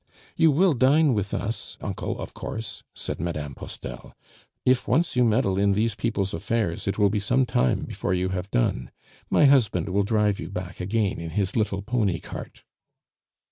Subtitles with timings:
[0.35, 3.53] "You will dine with us, uncle, of course," said Mme.
[3.53, 4.15] Postel;
[4.65, 8.29] "if once you meddle in these people's affairs, it will be some time before you
[8.29, 8.89] have done.
[9.29, 12.63] My husband will drive you back again in his little pony cart."